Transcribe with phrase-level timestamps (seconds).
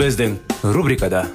[0.00, 0.38] Біздің
[0.72, 1.26] рубрикада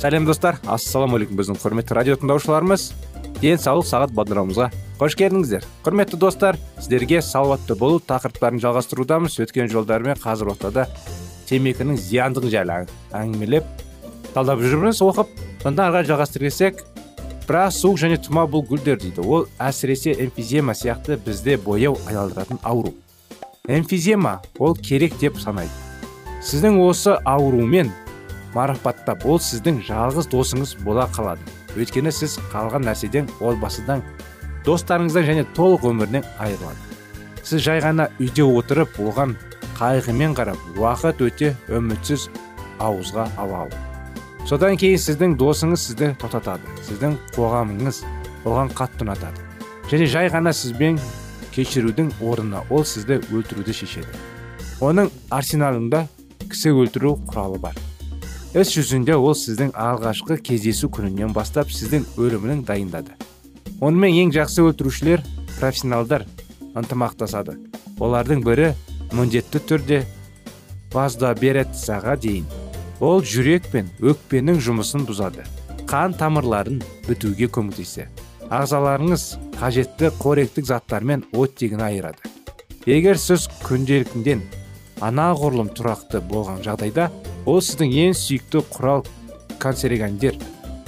[0.00, 0.58] сәлем достар.
[0.66, 2.88] Ассалаумағалейкум біздің құрметті радио тыңдаушыларымыз.
[3.44, 5.68] Денсаулық сағат бағдарламамызға қош келдіңіздер.
[5.86, 9.38] Құрметті достар сіздерге салауатты болу тақырыптарын жалғастырудамыз.
[9.46, 10.88] Өткен жолдармен қазір ортада
[11.46, 12.82] темекінің зияндығы жайлы
[13.14, 13.70] әңгімелеп
[14.34, 16.82] талдап жүрміз оқып сонда ары қарай кетсек
[17.50, 19.24] бірақ суық және тұма бұл гүлдер дейді.
[19.26, 22.94] Ол әсіресе эмфизема сияқты бізде бояу айналдыратын ауру.
[23.66, 25.72] Эмфизема ол керек деп санайды.
[26.46, 27.90] Сіздің осы аурумен
[28.54, 31.42] марапаттап ол сіздің жалғыз досыңыз бола қалады.
[31.74, 34.06] Өйткені сіз қалған нәрседен отбасыдан
[34.62, 36.78] достарыңыздан және толық өмірінен айырылады.
[37.42, 39.34] Сіз жай ғана үйде отырып оған
[39.80, 42.30] қайғымен қарап уақыт өте үмітсіз
[42.78, 43.89] ауызға ала алу.
[44.48, 46.64] Содан кейін сіздің досыңыз сізді тоқтатады.
[46.86, 48.02] Сіздің қоғамыңыз
[48.44, 49.44] оған қатты ұнатады.
[49.90, 50.98] Және жай ғана сізбен
[51.54, 54.20] кешірудің орнына ол сізді өлтіруді шешеді.
[54.80, 56.06] Оның арсеналында
[56.50, 57.76] кісі өлтіру құралы бар.
[58.54, 63.14] Іс жүзінде ол сіздің алғашқы кездесу күнінен бастап сіздің өлімінің дайындады.
[63.80, 65.22] Онымен ең жақсы өлтірушілер
[65.58, 66.26] профессионалдар
[66.74, 67.58] ынтымақтасады.
[68.00, 68.72] Олардың бірі
[69.12, 70.02] міндетті түрде
[70.90, 72.59] береттісаға дейін.
[73.00, 75.46] Ол жүрек пен өкпенің жұмысын бұзады.
[75.88, 78.08] Қан тамырларын бітуге көмектеседі.
[78.50, 79.24] Ағзаларыңыз
[79.60, 82.20] қажетті қоректік заттармен оттегін айырады.
[82.86, 84.42] Егер сіз күнделікінден
[85.04, 87.08] анағұрлым тұрақты болған жағдайда
[87.48, 89.04] ол сіздің ең сүйікті құрал
[89.62, 90.36] канцерогендер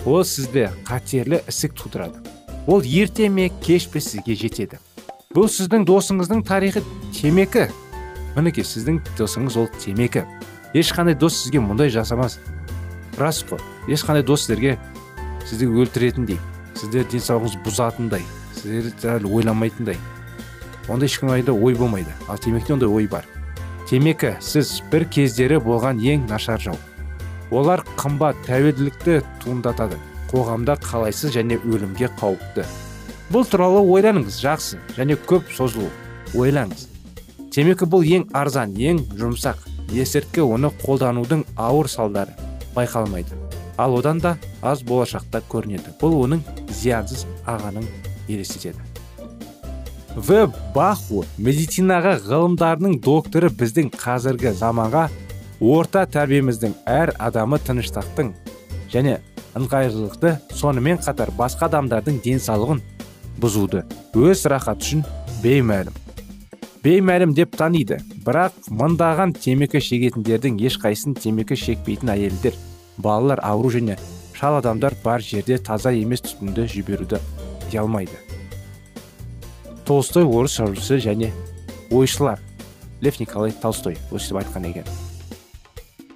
[0.04, 2.18] ол сізде қатерлі ісік тудырады.
[2.66, 4.78] Ол ерте ме кеш пе сізге жетеді.
[5.32, 6.82] Бұл сіздің досыңыздың тарихы
[7.14, 7.68] темекі.
[8.36, 10.26] Мінекей сіздің досыңыз ол темекі.
[10.74, 12.38] Ешқандай дос сізге мұндай жасамас.
[13.18, 13.60] Рас қой.
[13.88, 14.78] Ешқандай дос сіздерге
[15.44, 16.38] сізді өлтіретіндей
[16.78, 18.24] сізді денсаулығыңыз бұзатындай
[18.56, 19.98] сіздерді ойламайтындай
[20.88, 22.12] ондай ешқандай ой болмайды.
[22.28, 23.26] Ал темекте ондай ой бар.
[23.88, 26.78] Темекі сіз бір кездері болған ең нашар жау.
[27.50, 29.98] Олар қымбат тәуелділікті туындатады.
[30.32, 32.64] Қоғамда қалайсыз және өлімге қауіпті.
[33.32, 34.80] Бұл туралы ойланыңыз жақсы.
[34.96, 35.90] Және көп созылу.
[36.32, 36.88] Ойлаңыз
[37.52, 39.58] темекі бұл ең арзан ең жұмсақ.
[39.91, 42.37] Есірткі оны қолданудың ауыр салдары
[42.76, 43.34] байқалмайды.
[43.76, 45.97] Ал одан да аз болашақта көрінеді.
[46.00, 47.88] Бұл оның зиянсыз ағанын
[48.28, 48.78] елестетеді.
[50.16, 50.47] В.
[50.75, 55.06] Баху медицинаға ғылымдарының докторы біздің қазіргі заманға
[55.60, 58.32] орта тәрбиеміздің әр адамы тыныштықтың
[58.93, 59.19] және
[59.56, 62.82] ыңғайлылықты сонымен қатар басқа адамдардың денсаулығын
[63.41, 65.04] бұзуды өз рахат үшін
[65.43, 65.97] беймәлім.
[66.82, 68.00] Беймәлім деп таниды.
[68.26, 72.59] Бірақ мыңдаған темекі шегетіндердің ешқайсысын темекі шекпейтін әйелдер
[72.98, 73.98] балалар ауру және
[74.34, 77.22] шал адамдар бар жерде таза емес түтінді жіберуді
[77.78, 78.19] алмайды
[79.84, 81.31] толстой орыс жазушысы және
[81.91, 82.41] ойшылар
[83.03, 84.87] лев николай толстой өстіп айтқан екен.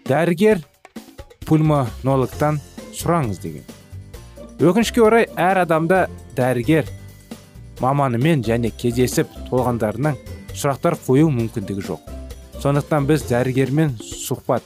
[0.06, 0.62] Дәрігер
[1.46, 2.60] пульмонологтан
[2.94, 3.64] сұраңыз деген.
[4.62, 6.06] Өкінішке орай әр адамда
[6.38, 6.86] дәрігер
[7.82, 10.16] маманымен және кездесіп толғандарынан
[10.56, 12.10] сұрақтар қою мүмкіндігі жоқ.
[12.62, 14.64] Сондықтан біз дәрігермен сұхбат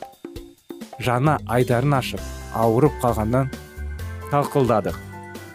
[1.03, 2.23] жана айдарын ашып
[2.55, 3.51] ауырып қалғаннан
[4.31, 4.99] талқылдадық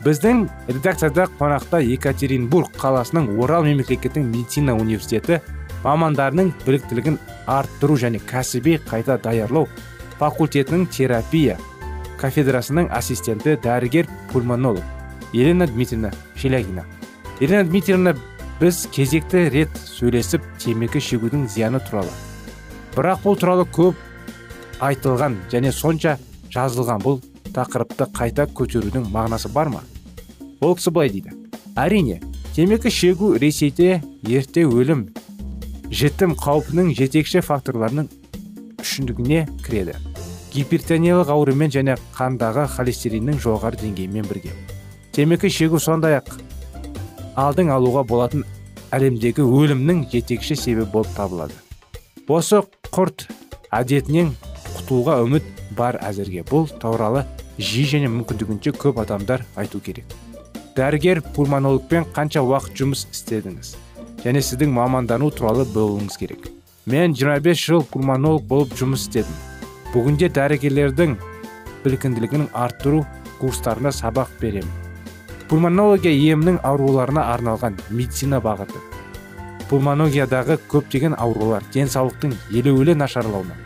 [0.05, 5.39] біздің редакцияда қонақта екатеринбург қаласының орал мемлекеттік медицина университеті
[5.85, 7.17] мамандарының біліктілігін
[7.47, 9.69] арттыру және кәсіби қайта даярлау
[10.19, 11.57] факультетінің терапия
[12.21, 14.83] кафедрасының ассистенті дәрігер пульмонолог
[15.33, 16.85] елена дмитриевна шелягина.
[17.39, 18.15] Елена дмитриевна
[18.59, 22.11] біз кезекті рет сөйлесіп темекі шегудің зияны туралы.
[22.95, 23.99] Бірақ бұл туралы көп
[24.79, 26.15] айтылған және сонша
[26.53, 27.19] жазылған бұл
[27.51, 29.83] тақырыпты қайта көтерудің мағынасы бар ма?
[30.61, 31.35] Ол кісі былай дейді.
[31.75, 32.21] Әрине
[32.55, 35.09] темекі шегу ресейде ерте өлім
[35.91, 38.07] жітім қаупінің жетекші факторларының
[38.79, 39.99] үшіндігіне кіреді.
[40.55, 44.55] Гипертониялық аурумен және қандағы холестериннің жоғары деңгейімен бірге.
[45.11, 46.37] Темекі шегу сондай ақ
[47.35, 48.45] алдың алуға болатын
[48.95, 51.55] әлемдегі өлімнің жетекші себебі болып табылады.
[52.31, 52.61] Осы
[52.95, 53.27] құрт
[53.75, 54.31] әдетінен
[54.77, 56.45] құтылуға үміт бар әзірге.
[56.47, 57.25] Бұл туралы
[57.57, 60.05] жиі және мүмкіндігінше көп адамдар айту керек.
[60.75, 63.75] Дәрігер пульмонологпен қанша уақыт жұмыс істедіңіз?
[64.23, 66.49] Және сіздің мамандану туралы білуіңіз керек.
[66.85, 69.37] Мен 25 жыл пульмонолог болып жұмыс істедім.
[69.93, 71.15] Бүгінде дәрігерлердің
[71.83, 73.05] біліктілігін арттыру
[73.39, 74.84] курстарына сабақ беремін.
[75.49, 78.79] Пульмонология емнің ауруларына арналған медицина бағыты.
[79.69, 83.57] Пульмонологиядағы көптеген аурулар денсаулықтың елеулі нашарлауына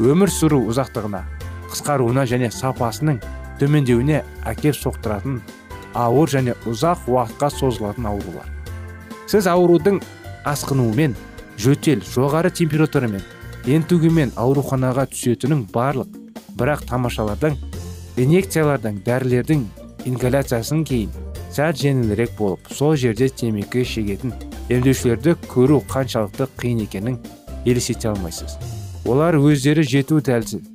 [0.00, 1.22] өмір сүру ұзақтығына
[1.70, 3.20] қысқаруына және сапасының
[3.60, 5.40] төмендеуіне әкеп соқтыратын
[5.96, 8.48] ауыр және ұзақ уақытқа созылатын аурулар.
[9.26, 10.00] Сіз аурудың
[10.48, 11.16] асқынуымен
[11.60, 13.24] жөтел жоғары температурамен
[13.66, 16.12] ентігумен ауруханаға түсетінің барлық
[16.56, 17.56] бірақ тамашалардан
[18.16, 19.64] инъекциялардан дәрілердің
[20.06, 21.25] ингаляциясын кейін
[21.56, 24.34] сәл жеңілірек болып сол жерде темекі шегетін
[24.68, 27.14] емдеушілерді көру қаншалықты қиын екенін
[27.64, 28.58] елестете алмайсыз.
[29.08, 30.66] Олар өздері жету дәлсіз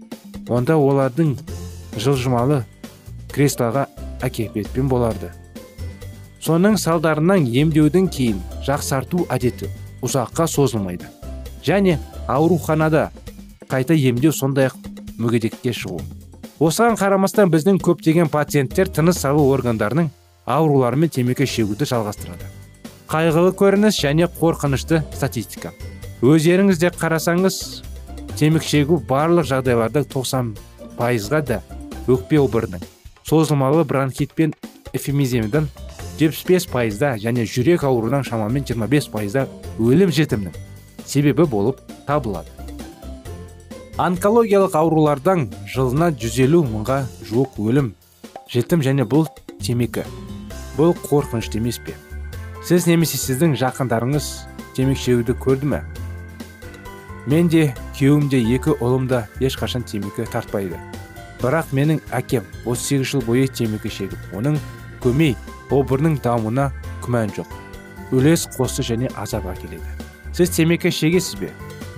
[0.50, 1.36] онда олардың
[2.02, 2.64] жылжымалы
[3.30, 3.84] креслоға
[4.26, 5.30] әкепетпен боларды.
[6.42, 9.70] Соның салдарынан емдеудің кейін жақсарту әдеті
[10.02, 11.06] ұзаққа созылмайды.
[11.62, 13.12] Және ауруханада
[13.70, 14.90] қайта емдеу сондай ақ
[15.22, 16.02] мүгедекке шығу.
[16.58, 20.10] Осыған қарамастан біздің көптеген пациенттер тыныс алу органдарының
[20.46, 22.48] ауруларымен темекі шегуді жалғастырады.
[23.12, 25.74] Қайғылы көрініс және қорқынышты статистика.
[26.22, 27.84] Өздеріңіз де қарасаңыз
[28.40, 30.56] темекі шегу барлық жағдайларда 90
[30.98, 31.62] пайызға да
[32.08, 32.84] өкпе обырының
[33.28, 34.54] созылмалы бронхит пен
[34.94, 35.68] эфемиземден
[36.20, 39.48] 75 пайызда және жүрек ауруынан шамамен 25 пайызда
[39.80, 40.58] өлім жетімнің
[41.06, 42.50] себебі болып табылады.
[43.98, 47.94] Онкологиялық аурулардан жылына 150 мыңға жуық өлім
[48.50, 49.28] жетім және бұл
[49.62, 50.06] темекі.
[50.78, 51.96] Бұл қорқынышты емес пе?
[52.66, 54.28] Сіз немесе сіздің жақындарыңыз
[54.78, 55.82] темекі шегуді көрді ме?
[57.28, 60.80] Мен де күйеуім де екі ұлым да ешқашан темекі тартпайды.
[61.42, 64.60] Бірақ менің әкем 38 жыл бойы темекі шегіп оның
[65.02, 65.36] көмей
[65.74, 66.70] обырының дамуына
[67.06, 67.50] күмән жоқ.
[68.12, 70.02] Үлес қосты және азап әкеледі
[70.34, 71.50] сіз темекі шегесіз бе?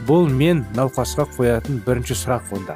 [0.08, 2.76] Бұл мен науқасқа қоятын бірінші сұрақ онда.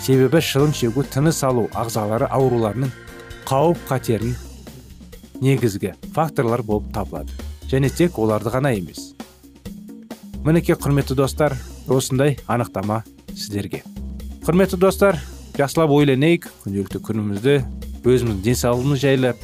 [0.00, 2.92] Себебі шылым шегу тыныс алу ағзалары ауруларының
[3.48, 4.36] қауіп қатерін
[5.40, 7.32] негізгі факторлар болып табылады.
[7.70, 9.14] Және тек оларды ғана емес.
[10.44, 11.56] Мінекей құрметті достар
[11.88, 13.02] осындай анықтама
[13.34, 13.82] сіздерге.
[14.46, 15.20] Құрметті достар
[15.58, 17.56] жақсылап ойланайық күнделікті күнімізді
[18.04, 19.34] өзіміздің денсаулығымыз жайлы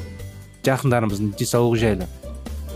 [0.66, 2.08] жақындарымыздың денсаулығы жайлы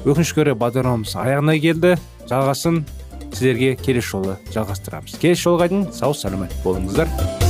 [0.04, 1.94] өкінішке орай бағдарламамыз аяғына келді.
[2.30, 2.82] Жалғасын
[3.34, 5.18] сіздерге келесі жолы жалғастырамыз.
[5.20, 7.49] Келесі жолға дейін сау саламат болыңыздар.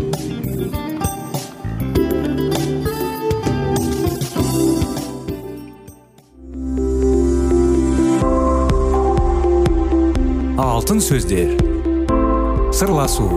[10.81, 11.51] Алтын сөздер.
[12.73, 13.27] Сырласу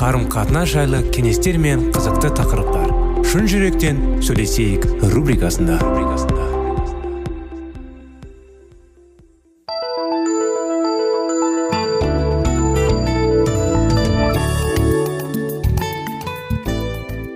[0.00, 2.94] қарым қатынас жайлы кеңестер мен қызықты тақырыптар.
[3.28, 5.76] Шын жүректен сөйлесейік рубрикасында.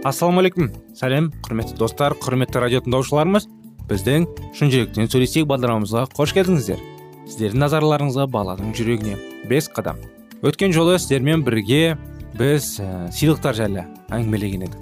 [0.09, 3.51] Ассалаумағалейкум сәлем құрметті достар құрметті радио тыңдаушыларымыз
[3.93, 6.94] біздің шын жүректен сөйлесейік бағдарламамызға қош келдіңіздер.
[7.29, 9.17] Сіздердің назарларыңызға баланың жүрегіне
[9.49, 10.01] бес қадам.
[10.45, 11.97] Өткен жолы сіздермен бірге
[12.39, 14.81] біз ә, сыйлықтар жайлы әңгімелеген едік.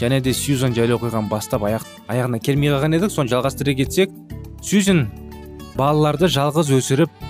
[0.00, 3.12] Және де сьюзан жайлы оқиғаны бастап аяқ аяғына келмей қалған едік.
[3.14, 4.10] Соны жалғастыра кетсек
[4.62, 5.06] сьюзен
[5.78, 7.22] балаларды жалғыз өсіріп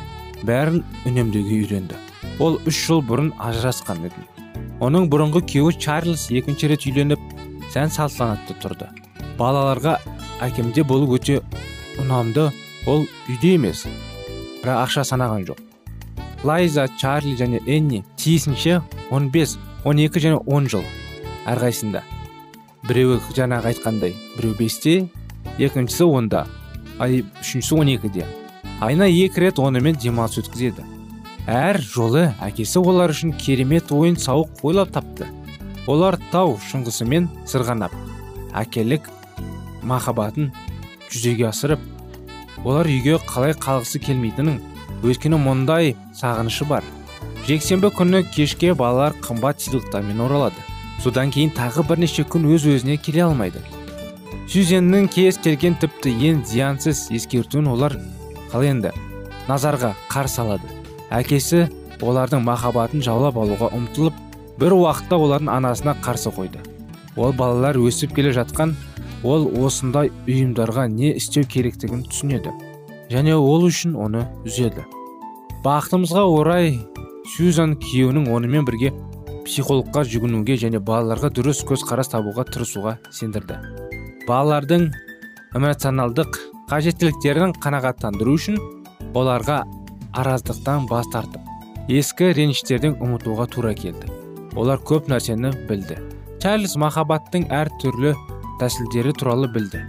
[0.49, 1.99] бәрін үнемдеуге үйренді.
[2.41, 4.25] Ол үш жыл бұрын ажырасқан еді.
[4.81, 7.21] Оның бұрынғы күйеуі чарльз екінші рет үйленіп
[7.75, 8.89] сән салтанатты тұрды.
[9.39, 9.99] Балаларға
[10.45, 11.41] әкемде болу өте
[12.01, 12.49] ұнамды
[12.87, 13.87] ол үйде емес.
[14.65, 15.61] Бірақ ақша санаған жоқ.
[16.45, 18.81] Лайза чарли және энни тиісінше
[19.11, 20.85] 15, 12 және 10 жыл
[21.45, 22.01] әрқайсында
[22.89, 24.95] біреуі жаңағы айтқандай біреу бесте
[25.59, 26.47] екіншісі онда
[26.99, 28.27] ай үшіншісі он екіде.
[28.81, 30.85] Айына екі рет онымен демалыс өткізеді.
[31.47, 35.29] Әр жолы әкесі олар үшін керемет ойын сауық ойлап тапты.
[35.87, 37.93] Олар тау шыңғысымен сырғанап
[38.57, 39.11] әкелік
[39.85, 40.53] махаббатын
[41.11, 41.94] жүзеге асырып
[42.63, 44.61] олар үйге қалай қалғысы келмейтінін
[45.03, 46.85] өйткені мұндай сағынышы бар.
[47.49, 50.63] Жексенбі күні кешке балалар қымбат сыйлықтармен оралады.
[51.03, 53.61] Содан кейін тағы бірнеше күн өз өзіне келе алмайды.
[54.49, 57.99] Сюзеннің кез келген тіпті ең зиянсыз ескертуін олар
[58.53, 58.95] қалай енді?
[59.49, 60.71] Назарға қарсы алады
[61.15, 61.67] әкесі
[62.05, 64.17] олардың махаббатын жаулап алуға ұмтылып
[64.61, 66.61] бір уақытта олардың анасына қарсы қойды.
[67.17, 68.75] Ол балалар өсіп келе жатқан
[69.25, 72.53] ол осындай ұйымдарға не істеу керектігін түсінеді
[73.11, 74.85] және ол үшін оны үзеді.
[75.65, 76.75] Бақытымызға орай
[77.35, 78.93] сюзан күйеуінің онымен бірге
[79.47, 83.57] психологқа жүгінуге және балаларға дұрыс көзқарас табуға тырысуға сендірді.
[84.29, 84.91] Балалардың
[85.57, 86.39] эмоционалдық
[86.71, 88.61] қажеттіліктерін қанағаттандыру үшін
[89.15, 89.63] оларға
[90.17, 91.45] араздықтан бас тартып
[91.93, 94.09] ескі реніштерден ұмытуға тура келді.
[94.57, 95.99] Олар көп нәрсені білді.
[96.41, 98.15] Чарльз махаббаттың әр түрлі
[98.61, 99.83] тәсілдері туралы білді.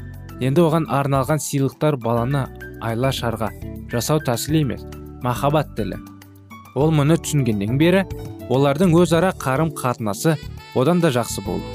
[0.44, 2.46] Енді оған арналған сыйлықтар баланы
[2.84, 3.52] айла шарға.
[3.92, 4.84] Жасау тәсілі емес
[5.24, 6.00] махаббат тілі.
[6.76, 8.04] Ол мұны түсінгеннен бері
[8.52, 10.36] олардың өзара қарым қатынасы
[10.76, 11.66] одан да жақсы болды.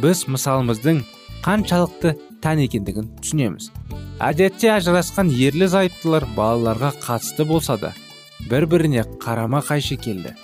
[0.00, 1.02] Біз мысалымыздың
[1.44, 3.70] қаншалықты тән екендігін түсінеміз.
[4.22, 7.92] Әдетте ажырасқан ерлі зайыптылар балаларға қатысты болса да
[8.50, 10.34] бір біріне қарама қайшы келді.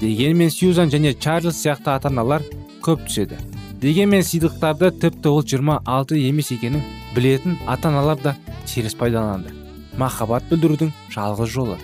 [0.00, 2.42] Дегенмен сьюзан және чарльз сияқты ата аналар
[2.82, 3.38] көп түседі.
[3.80, 6.82] Дегенмен сыйлықтарды тіпті ол 26 емес екенін
[7.14, 9.52] білетін ата аналар да теріс пайдаланды.
[10.00, 11.76] Махаббат білдірудің жалғыз жолы.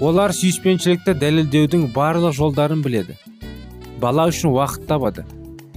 [0.00, 3.16] Олар сүйіспеншілікті дәлелдеудің барлық жолдарын біледі.
[4.00, 5.24] Бала үшін уақыт табады.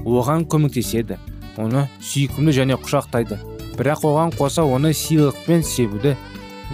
[0.04, 1.20] Оған көмектеседі
[1.58, 3.40] оны сүйкімді және құшақтайды.
[3.80, 6.18] Бірақ оған қоса оны сыйлықпен себуді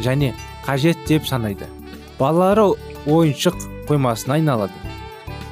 [0.01, 0.33] және
[0.65, 1.69] қажет деп санайды.
[2.17, 2.71] Балалары
[3.05, 4.73] ойыншық қоймасына айналады.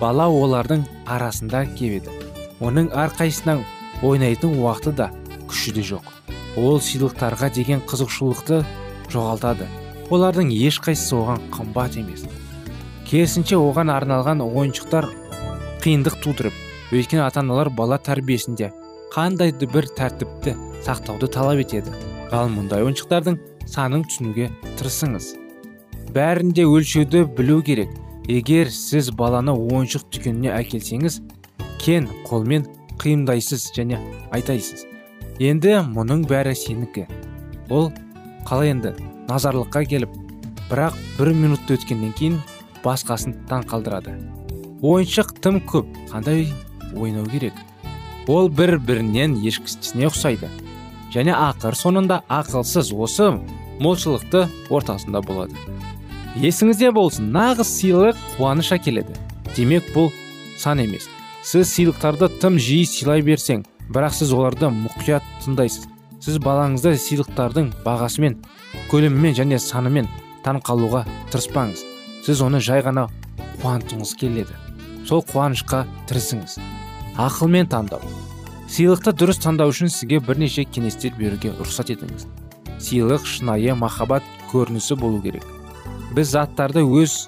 [0.01, 2.22] Бала олардың арасында кебеді
[2.63, 3.63] оның әрқайсысынан
[4.03, 5.09] ойнайтын уақыты да
[5.49, 6.05] күші де жоқ.
[6.57, 8.63] Ол сыйлықтарға деген қызықшылықты
[9.11, 9.67] жоғалтады.
[10.13, 12.25] Олардың ешқайсысы оған қымбат емес.
[13.09, 15.09] Керісінше оған арналған ойыншықтар
[15.83, 18.71] қиындық тудырып өйткені ата аналар бала тәрбиесінде
[19.13, 20.55] қандай бір тәртіпті
[20.85, 21.93] сақтауды талап етеді?
[22.31, 23.39] Ал мұндай ойыншықтардың
[23.69, 25.33] санын түсінуге тырысыңыз.
[26.13, 27.89] Бәрінде өлшеуді білу керек.
[28.27, 31.19] Егер сіз баланы ойыншық дүкеніне әкелсеңіз
[31.83, 32.63] кен қолмен
[33.01, 33.97] қиымдайсыз және
[34.31, 34.85] айтайсыз.
[35.43, 37.07] Енді мұның бәрі сенікі.
[37.69, 37.89] Ол
[38.47, 38.93] қалай енді?
[39.27, 40.13] Назарлыққа келіп
[40.69, 42.37] бірақ бір минут өткеннен кейін
[42.85, 44.15] басқасын таң қалдырады.
[44.83, 46.45] Ойыншық тым көп қандай
[46.95, 47.55] ойнау керек?
[48.27, 50.47] Ол бір бірінен ешкісіне ұқсайды.
[51.11, 53.27] Және ақыр соңында ақылсыз осы
[53.83, 55.57] молшылықты ортасында болады.
[56.39, 59.17] Есіңізде болсын нағыз сыйлық қуаныш әкеледі.
[59.55, 60.09] Демек бұл
[60.57, 61.09] сан емес.
[61.43, 65.89] Сіз сыйлықтарды тым жиі сыйлай берсең бірақ сіз оларды мұқият тыңдайсыз.
[66.23, 68.37] Сіз балаңызды сыйлықтардың бағасымен
[68.91, 70.07] көлемімен және санымен
[70.45, 71.83] таң қалуға тырыспаңыз.
[72.23, 73.09] Сіз оны жай ғана
[73.59, 74.55] қуантыңыз келеді.
[75.03, 76.61] Сол қуанышқа тырысыңыз.
[77.19, 77.99] Ақылмен таңдау.
[78.71, 82.23] Сыйлықты дұрыс таңдау үшін сізге бірнеше кеңестер беруге рұқсат етіңіз.
[82.79, 84.23] Сыйлық шынайы махаббат
[84.53, 85.43] көрінісі болу керек.
[86.15, 87.27] Біз заттарды өз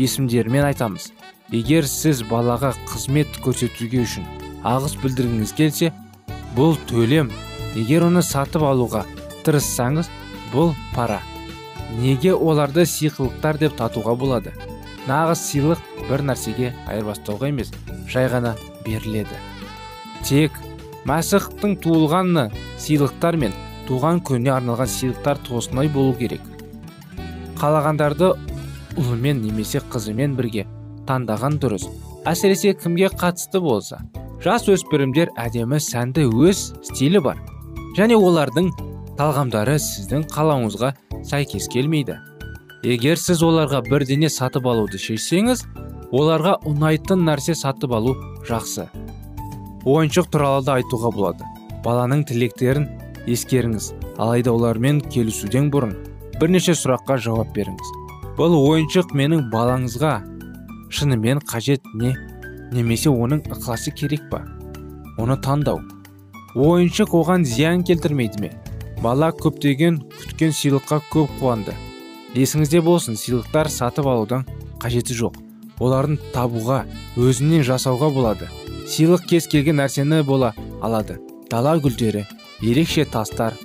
[0.00, 1.12] есімдерімен айтамыз.
[1.52, 4.24] Егер сіз балаға қызмет көрсетуге үшін
[4.64, 5.90] ағыс білдіргіңіз келсе
[6.56, 7.30] бұл төлем.
[7.74, 9.02] Егер оны сатып алуға
[9.44, 10.08] тырыссаңыз
[10.52, 11.20] бұл пара.
[11.98, 14.54] Неге оларды сыйлықтар деп татуға болады?
[15.08, 17.72] Нағыз сыйлық бір нәрсеге айырбастауға емес
[18.08, 18.54] жай ғана
[18.86, 19.36] беріледі.
[20.24, 20.56] Тек
[21.04, 22.48] мәсіхтің туылғаны
[22.80, 23.52] сыйлықтар мен
[23.88, 26.40] туған күніне арналған сыйлықтар тоғысындай болу керек.
[27.60, 28.32] Қалағандарды
[28.96, 30.64] ұлымен немесе қызымен бірге
[31.08, 31.88] таңдаған дұрыс.
[32.28, 34.00] Әсіресе кімге қатысты болса
[34.44, 37.38] жас өспірімдер әдемі сәнді өз стилі бар.
[37.96, 38.70] Және олардың
[39.16, 40.90] талғамдары сіздің қалауыңызға
[41.24, 42.18] сәйкес келмейді.
[42.84, 45.64] Егер сіз оларға бірдене сатып алуды шешсеңіз
[46.12, 48.12] оларға ұнайтын нәрсе сатып алу
[48.48, 48.88] жақсы.
[49.88, 51.48] Ойыншық туралы да айтуға болады.
[51.84, 52.88] Баланың тілектерін
[53.24, 53.92] ескеріңіз.
[54.20, 55.96] Алайда олармен келісуден бұрын
[56.40, 57.96] бірнеше сұраққа жауап беріңіз.
[58.36, 60.18] Бұл ойыншық менің балаңызға
[60.94, 62.14] шынымен қажет не?
[62.72, 64.44] Немесе оның ықыласы керек па?
[65.18, 65.80] Оны таңдау.
[66.54, 68.50] Ойыншық оған зиян келтірмейді ме?
[69.02, 71.74] Бала көптеген күткен сыйлыққа көп қуанды.
[72.34, 74.46] Есіңізде болсын сыйлықтар сатып алудан
[74.82, 75.38] қажеті жоқ.
[75.82, 76.84] Олардың табуға
[77.18, 78.48] өзінен жасауға болады.
[78.86, 81.18] Сыйлық кез келген нәрсені бола алады.
[81.50, 82.24] Дала гүлдері
[82.62, 83.58] ерекше тастар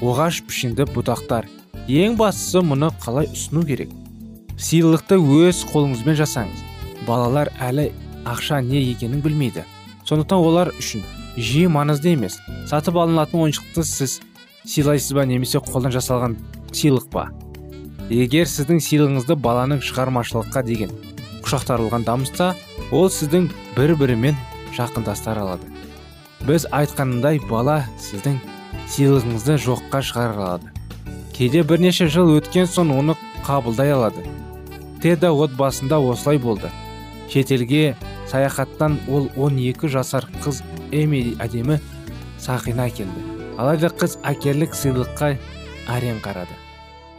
[0.00, 1.48] оғаш пішінді бұтақтар.
[1.88, 3.90] Ең бастысы мұны қалай ұсыну керек?
[4.60, 6.64] Сыйлықты өз қолыңызбен жасаңыз.
[7.06, 7.90] Балалар әлі
[8.28, 9.64] ақша не екенін білмейді.
[10.04, 11.04] Сондықтан олар үшін
[11.36, 12.36] жиі маңызды емес.
[12.68, 14.18] Сатып алынатын ойыншықты сіз
[14.68, 16.36] сыйлайсыз ба немесе қолдан жасалған
[16.72, 17.30] сыйлық па?
[18.10, 20.92] Егер сіздің сыйлығыңызды баланың шығармашылыққа деген
[21.46, 22.52] құшақтарылған дамыста
[22.92, 24.36] ол сіздің бір бірімен
[24.76, 25.70] жақындастар алады.
[26.44, 28.36] Біз айтқанындай бала сіздің
[28.90, 30.74] сыйлығыңызды жоққа шығара алады.
[31.32, 34.26] Кейде бірнеше жыл өткен соң оны қабылдай алады.
[35.02, 36.70] Теда отбасында осылай болды.
[37.30, 37.96] Шетелге
[38.30, 41.80] саяхаттан ол 12 жасар қыз эми әдемі
[42.38, 43.30] сақина әкелді
[43.60, 45.34] алайда қыз әкерлік сыйлыққа
[45.92, 46.54] әрең қарады.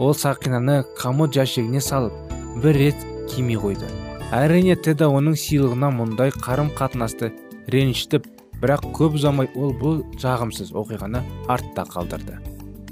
[0.02, 2.16] Ол сақинаны комод жәшігіне салып
[2.64, 3.90] бір рет кимей қойды.
[4.34, 7.30] Әрине теда оның сыйлығына мұндай қарым қатынасты
[7.70, 8.26] ренжітіп
[8.62, 12.40] бірақ көп ұзамай ол бұл жағымсыз оқиғаны артта қалдырды.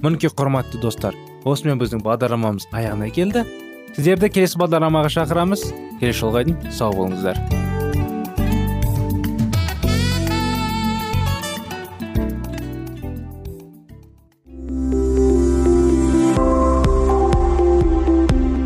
[0.03, 3.45] Мінекей құрметті достар осымен біздің бағдарламамыз аяғына келді.
[3.95, 5.63] Сіздерді келесі бағдарламаға шақырамыз.
[5.99, 7.39] Келесі жолға дейін сау болыңыздар.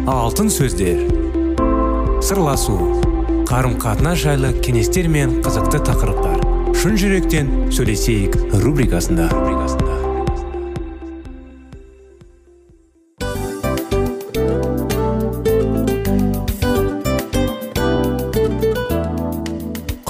[0.08, 1.04] Алтын сөздер.
[2.24, 2.78] Сырласу.
[3.50, 6.42] Қарым қатынас жайлы кеңестер мен қызықты тақырыптар.
[6.74, 9.30] Шын жүректен сөйлесейік рубрикасында.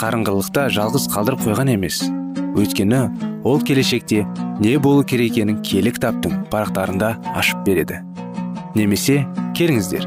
[0.00, 1.98] қарыңғылықта жалғыз қалдырып қойған емес.
[2.56, 3.00] Өйткені
[3.44, 4.22] ол келешекте
[4.62, 7.98] не болу керек екенін киелі кітаптың парақтарында ашып береді.
[8.72, 9.26] Немесе
[9.58, 10.06] келіңіздер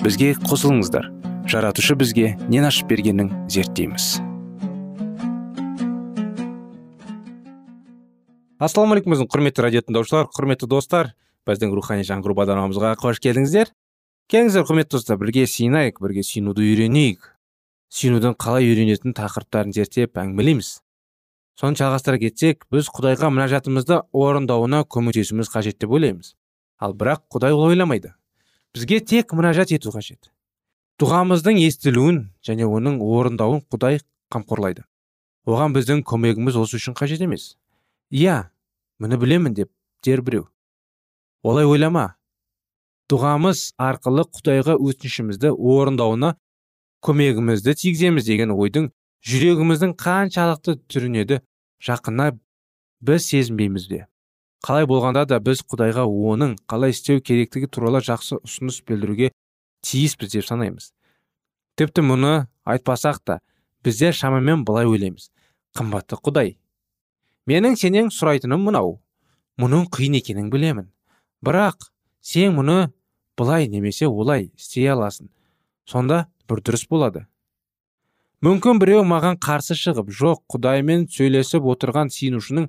[0.00, 1.10] бізге қосылыңыздар.
[1.44, 4.22] Жаратушы бізге нен ашып бергенін зерттейміз.
[8.64, 11.12] Ассалаумағалейкум біздің құрметті радио тыңдаушылар құрметті достар
[11.44, 13.76] біздің рухани жаңғыру бағдарламамызға қош келдіңіздер.
[14.32, 17.33] Келіңіздер құрметті достар бірге сыйынайық бірге сүйінуді үйренейік.
[17.94, 20.70] Сүйінудің қалай үйренетін тақырыптарын зерттеп әңгімелейміз.
[21.54, 26.32] Соны жалғастыра кетсек біз құдайға мінәжатымызды орындауына көмектесуіміз қажет деп ойлаймыз.
[26.82, 28.10] Ал бірақ құдай олай ойламайды.
[28.74, 30.32] Бізге тек мінәжат ету қажет.
[30.98, 34.00] Дұғамыздың естілуін және оның орындауын құдай
[34.34, 34.82] қамқорлайды.
[35.46, 37.54] Оған біздің көмегіміз осы үшін қажет емес.
[38.10, 38.48] Иә
[38.98, 39.70] мұны білемін деп
[40.02, 40.48] дер біреу.
[41.46, 42.16] Олай ойлама.
[43.12, 46.34] Дұғамыз арқылы құдайға өтінішімізді орындауына
[47.04, 48.90] көмегімізді тигіземіз деген ойдың
[49.28, 51.40] жүрегіміздің қаншалықты түрінеді
[51.84, 52.32] жақына
[53.04, 54.04] біз сезінбейміз бе?
[54.64, 59.30] Қалай болғанда да біз құдайға оның қалай істеу керектігі туралы жақсы ұсыныс білдіруге
[59.84, 60.92] тиіспіз деп санаймыз.
[61.76, 63.40] Тіпті мұны айтпасақ та
[63.84, 65.28] біздер шамамен былай ойлаймыз.
[65.76, 66.54] Қымбатты құдай.
[67.44, 69.00] Менің сенен сұрайтыным мынау.
[69.60, 70.88] Мұның қиын екенін білемін.
[71.44, 71.90] Бірақ
[72.24, 72.94] сен мұны
[73.36, 75.28] былай немесе олай істей аласың.
[75.84, 77.26] Сонда дұрыс болады.
[78.44, 82.66] Мүмкін біреу маған қарсы шығып жоқ құдаймен сөйлесіп отырған сиынушының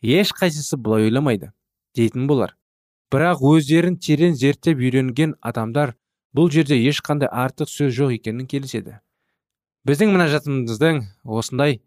[0.00, 1.50] ешқайсысы бұлай ойламайды
[1.98, 2.54] дейтін болар.
[3.12, 5.94] Бірақ өздерін терең зерттеп үйренген адамдар
[6.36, 8.98] бұл жерде ешқандай артық сөз жоқ екенін келіседі.
[9.88, 11.80] Біздің мінәжатымыздың осындай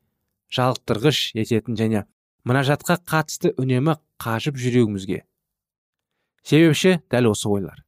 [0.54, 2.06] жалықтырғыш ететін және
[2.45, 5.23] мінәжатқа қатысты үнемі қажып жүрегімізге.
[6.43, 7.86] Себепші дәл осы ойлар.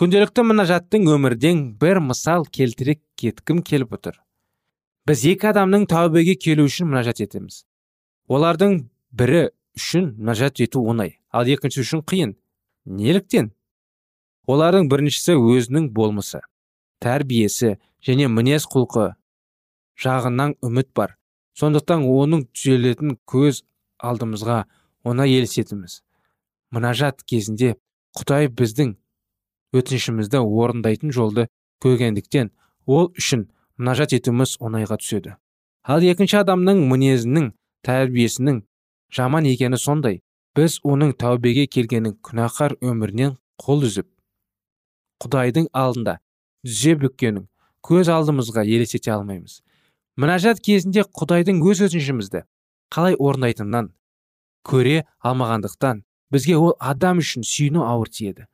[0.00, 4.14] Күнделікті мінәжаттың өмірден бір мысал келтіре кеткім келіп отыр.
[5.04, 7.66] Біз екі адамның тәубеге келу үшін мінәжат етеміз.
[8.32, 8.78] Олардың
[9.12, 9.42] бірі
[9.76, 12.32] үшін мінәжат ету оңай ал екінші үшін қиын.
[12.88, 13.50] Неліктен?
[14.48, 16.40] Олардың біріншісі өзінің болмысы
[17.04, 19.10] тәрбиесі және мінез құлқы
[20.00, 21.18] жағынан үміт бар.
[21.60, 23.66] Сондықтан оның түзелетін көз
[24.00, 24.62] алдымызға
[25.04, 26.00] ona елестетіміз
[26.72, 27.74] мінәжат кезінде
[28.16, 28.96] құдай біздің
[29.76, 31.46] өтінішімізді орындайтын жолды
[31.84, 32.50] көргендіктен
[32.86, 33.46] ол үшін
[33.78, 35.36] мінәжат етуіміз оңайға түседі.
[35.84, 37.52] Ал екінші адамның мінезінің
[37.86, 38.62] тәрбиесінің
[39.14, 40.20] жаман екені сондай.
[40.56, 44.08] Біз оның тәубеге келгенін күнәһар өмірінен қол үзіп
[45.22, 46.16] құдайдың алдында
[46.66, 47.46] дүзе бүккенін
[47.86, 49.60] көз алдымызға елестете алмаймыз.
[50.20, 52.42] Мінәжат кезінде құдайдың өз өтінішімізді
[52.90, 53.92] қалай орындайтынынан
[54.66, 56.02] көре алмағандықтан
[56.34, 58.49] бізге ол адам үшін сүйіну ауыр тиеді.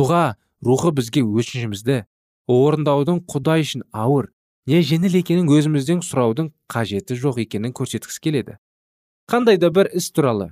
[0.00, 0.24] Дұға
[0.64, 1.96] рухы бізге өтінішімізді
[2.48, 4.30] орындаудың құдай үшін ауыр
[4.70, 8.56] не жеңіл екенін өзімізден сұраудың қажеті жоқ екенін көрсеткісі келеді.
[9.28, 10.50] Қандай да бір іс туралы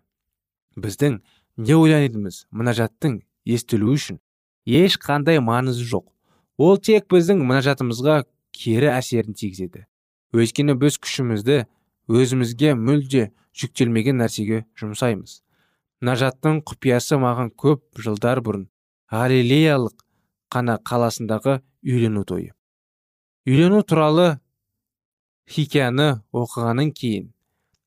[0.76, 1.20] біздің
[1.64, 4.20] не ойлайтынымыз мінәжаттың естілуі үшін
[4.68, 6.04] ешқандай маңызы жоқ.
[6.58, 9.86] Ол тек біздің мінәжатымызға кері әсерін тигізеді.
[10.36, 11.62] Өйткені біз күшімізді
[12.08, 15.40] өзімізге мүлде жүктелмеген нәрсеге жұмсаймыз.
[16.02, 18.68] Мінәжаттың құпиясы маған көп жылдар бұрын
[19.12, 19.94] галилеялық
[20.52, 22.52] қана қаласындағы үйлену тойы.
[23.48, 24.38] Үйлену туралы
[25.48, 27.32] хикаяны оқығаннан кейін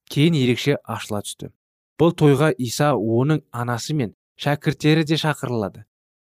[0.10, 1.52] кейін ерекше ашыла түсті.
[2.02, 5.86] Бұл тойға иса оның анасы мен шәкірттері де шақырылады.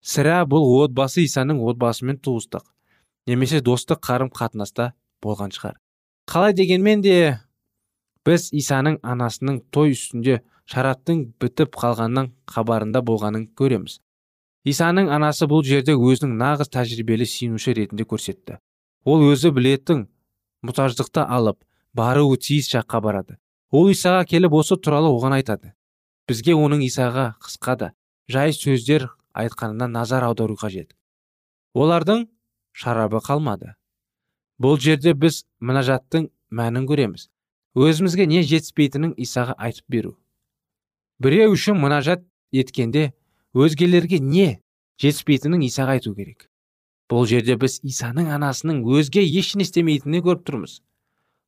[0.02, 2.66] Сірә бұл отбасы исаның отбасымен туыстық
[3.30, 4.92] немесе достық қарым қатынаста
[5.22, 5.76] болған шығар.
[6.26, 7.38] Қалай дегенмен де
[8.26, 14.00] біз исаның анасының той үстінде шараптың бітіп қалғаннан хабарында болғанын көреміз.
[14.68, 18.58] Исаның анасы бұл жерде өзінің нағыз тәжірибелі сүйінуші ретінде көрсетті.
[19.04, 20.06] Ол өзі білетін
[20.66, 21.58] мұқтаждықты алып
[21.94, 23.38] баруы тиіс жаққа барады.
[23.70, 25.72] Ол исаға келіп осы туралы оған айтады.
[26.28, 27.92] Бізге оның исаға қысқа да
[28.30, 30.92] жай сөздер айтқанына назар аудару қажет.
[31.74, 32.28] Олардың
[32.72, 33.74] шарабы қалмады.
[34.60, 37.28] Бұл жерде біз мінәжаттың мәнін көреміз.
[37.74, 40.12] Өзімізге не жетіспейтінін исаға айтып беру.
[41.18, 42.22] Біреу үшін мінәжат
[42.52, 43.12] еткенде
[43.54, 44.62] өзгелерге не
[45.02, 46.48] жетіспейтінін исаға айту керек.
[47.10, 50.80] Бұл жерде біз исаның анасының өзге ештеңе істемейтінін көріп тұрмыз.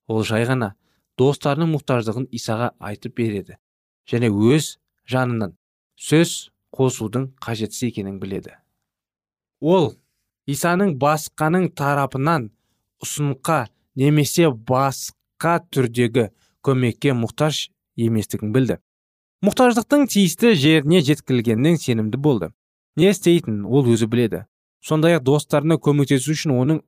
[0.08, 0.74] Ол жай ғана
[1.20, 3.56] достарының мұқтаждығын исаға айтып береді
[4.10, 4.74] және өз
[5.08, 5.54] жанынан
[5.96, 8.52] сөз қосудың қажетсіз екенін біледі.
[9.60, 9.94] Ол
[10.50, 12.50] исаның басқаның тарапынан
[13.04, 13.60] ұсыныққа
[13.96, 16.28] немесе басқа түрдегі
[16.64, 18.80] көмекке мұқтаж еместігін білді.
[19.44, 22.48] Мұқтаждықтың тиісті жеріне жеткізілгенінен сенімді болды.
[22.96, 24.44] Не істейтінін ол өзі біледі.
[24.80, 26.78] Сондай ақ достарына көмектесу үшін оның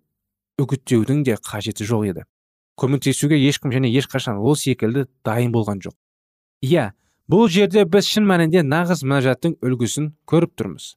[0.63, 2.25] үгіттеудің де қажеті жоқ еді.
[2.81, 5.97] Көмектесуге ешкім және ешқашан ол секілді дайын болған жоқ.
[6.65, 6.95] Иә
[7.29, 10.95] бұл жерде біз шын мәнінде нағыз мінәжаттың үлгісін көріп тұрмыз.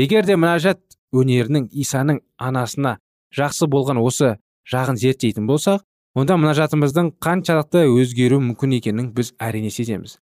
[0.00, 0.80] Егер де мінәжат
[1.12, 2.96] өнерінің исаның анасына
[3.34, 4.38] жақсы болған осы
[4.72, 10.20] жағын зерттейтін болсақ онда мінәжатымыздың қаншалықты өзгеру мүмкін екенін біз әрине сеземіз.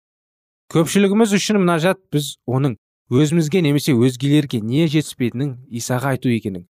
[0.70, 2.76] Көпшілігіміз үшін мінәжат біз оның
[3.10, 6.68] өзімізге немесе өзгелерге не жетіспейтінін исаға айту екенін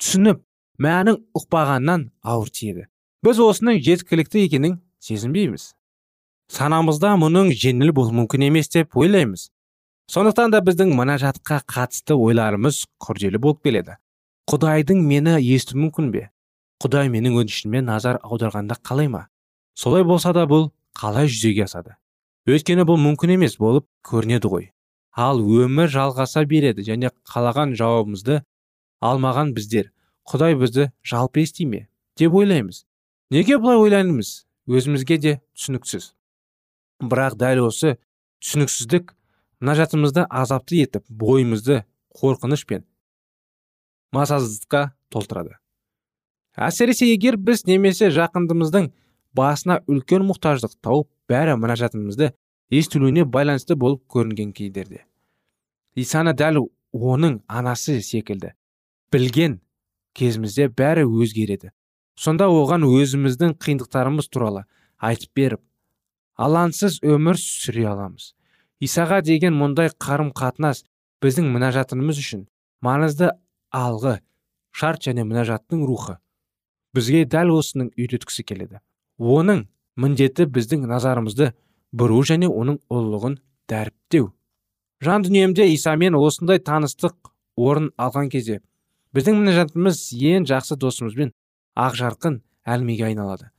[0.00, 0.40] түсініп
[0.82, 2.86] мәнін ұқпағаннан ауыр тиеді.
[3.22, 5.74] Біз осының жеткілікті екенін сезінбейміз.
[6.50, 9.50] Санамызда мұның жеңіл болуы мүмкін емес деп ойлаймыз.
[10.10, 13.96] Сондықтан да біздің мұнажатқа қатысты ойларымыз күрделі болып келеді.
[14.50, 16.28] Құдайдың мені есту мүмкін бе?
[16.82, 19.28] Құдай менің өтінішіме назар аударғанда қалай ма?
[19.78, 21.94] Солай болса да бұл қалай жүзеге асады?
[22.48, 24.68] Өйткені бұл мүмкін емес болып көрінеді ғой.
[25.12, 28.42] Ал өмір жалғаса береді және қалаған жауабымызды
[29.00, 29.92] алмаған біздер.
[30.26, 31.88] Құдай бізді жалпы ести ме?
[32.18, 32.84] деп ойлаймыз.
[33.30, 36.12] Неге бұлай ойлаймыз өзімізге де түсініксіз.
[37.02, 37.96] Бірақ дәл осы
[38.44, 39.14] түсініксіздік
[39.62, 41.82] мұнажатымызды азапты етіп бойымызды
[42.18, 42.84] қорқыныш пен
[44.12, 45.56] мазасыздыққа толтырады.
[46.52, 48.90] Әсіресе егер біз немесе жақындымыздың
[49.36, 52.32] басына үлкен мұқтаждық тауып бәрі мұнажатымызды
[52.70, 55.04] естілуіне байланысты болып көрінген кейдерде.
[55.94, 58.52] Исаны дәл оның анасы секілді.
[59.12, 59.60] Білген
[60.14, 61.72] кезімізде бәрі өзгереді.
[62.16, 64.64] Сонда оған өзіміздің қиындықтарымыз туралы
[65.00, 65.60] айтып беріп
[66.36, 68.32] алаңсыз өмір сүре аламыз.
[68.82, 70.82] Исаға деген мұндай қарым қатынас
[71.22, 72.46] біздің мұнажатымыз үшін
[72.82, 73.30] маңызды
[73.70, 74.18] алғы
[74.72, 76.16] шарт және мұнажаттың рухы.
[76.94, 78.80] Бізге дәл осының үйреткісі келеді.
[79.18, 81.52] Оның міндеті біздің назарымызды
[81.92, 84.32] бұру және оның ұлылығын дәріптеу.
[85.02, 88.60] Жан дүниемде исамен осындай таныстық орын алған кезде
[89.12, 91.32] біздің мінәжатымыз ең жақсы досымызбен
[91.76, 93.50] ақ жарқын әлмеге айналады.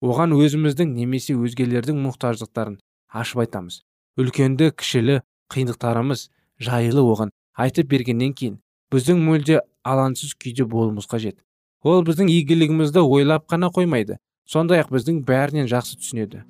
[0.00, 2.78] Оған өзіміздің немесе өзгелердің мұқтаждықтарын
[3.12, 3.82] ашып айтамыз.
[4.18, 5.20] Үлкенді кішілі
[5.52, 8.58] қиындықтарымыз жайлы оған айтып бергеннен кейін
[8.90, 11.38] біздің мүлде алаңсыз күйде болуымыз қажет.
[11.82, 14.18] Ол біздің игілігімізді ойлап қана қоймайды.
[14.50, 16.42] Сондай ақ біздің бәрінен жақсы түсінеді.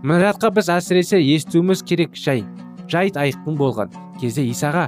[0.00, 2.44] Мұнажатқа біз әсіресе естуіміз керек жай
[2.88, 4.86] жайт айқын болған кезде исаға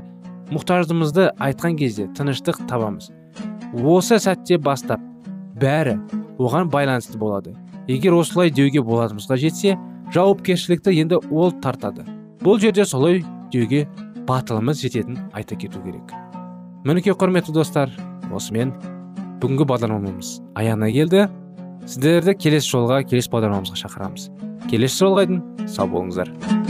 [0.54, 3.10] мұқтаждығымызды айтқан кезде тыныштық табамыз.
[3.84, 5.02] Осы сәтте бастап
[5.60, 5.98] бәрі
[6.38, 7.52] оған байланысты болады.
[7.86, 9.76] Егер осылай деуге болатымызға жетсе
[10.14, 12.06] жауапкершілікті енді ол тартады.
[12.40, 13.20] Бұл жерде солай
[13.52, 13.84] деуге
[14.26, 16.14] батылымыз жететін айта кету керек.
[16.86, 17.92] Мінекей құрметті достар
[18.32, 18.72] осымен
[19.42, 21.28] бүгінгі бағдарламамыз аяғына келді.
[21.86, 24.28] Сіздерді келесі жолға келесі бағдарламамызға шақырамыз.
[24.70, 26.69] Келесі жолға дейін сау болыңыздар.